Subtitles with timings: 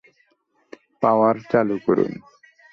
[1.01, 2.11] পাওয়ার চালু করুন।